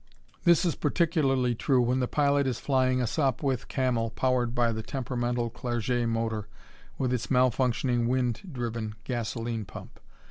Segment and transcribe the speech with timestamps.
[0.45, 4.81] This is particularly true when the pilot is flying a Sopwith Camel powered by the
[4.81, 6.47] temperamental Clerget motor
[6.97, 9.99] with its malfunctioning wind driven gasoline pump.